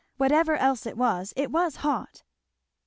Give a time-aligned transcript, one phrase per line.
[0.17, 2.23] whatever else it was it was hot!